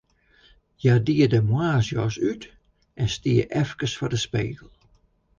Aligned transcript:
Hja 0.79 0.95
die 1.07 1.27
de 1.33 1.41
moarnsjas 1.49 2.15
út 2.31 2.43
en 3.01 3.09
stie 3.15 3.43
efkes 3.63 3.93
foar 3.97 4.11
de 4.13 4.19
spegel. 4.27 4.69